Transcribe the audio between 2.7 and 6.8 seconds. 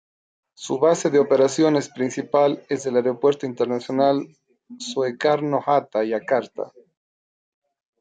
el Aeropuerto Internacional Soekarno-Hatta, Yakarta.